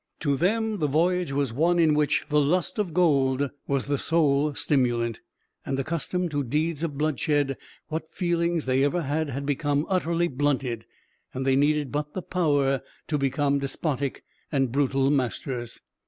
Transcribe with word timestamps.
To 0.21 0.35
them 0.35 0.79
the 0.79 0.87
voyage 0.87 1.31
was 1.31 1.53
one 1.53 1.77
in 1.77 1.93
which 1.93 2.25
the 2.27 2.41
lust 2.41 2.79
of 2.79 2.91
gold 2.91 3.51
was 3.67 3.85
the 3.85 3.99
sole 3.99 4.55
stimulant; 4.55 5.21
and, 5.63 5.77
accustomed 5.77 6.31
to 6.31 6.43
deeds 6.43 6.81
of 6.81 6.97
bloodshed, 6.97 7.55
what 7.89 8.11
feelings 8.11 8.65
they 8.65 8.83
ever 8.83 9.03
had 9.03 9.29
had 9.29 9.45
become 9.45 9.85
utterly 9.89 10.27
blunted, 10.27 10.87
and 11.35 11.45
they 11.45 11.55
needed 11.55 11.91
but 11.91 12.15
the 12.15 12.23
power 12.23 12.81
to 13.09 13.17
become 13.19 13.59
despotic 13.59 14.23
and 14.51 14.71
brutal 14.71 15.11
masters. 15.11 15.79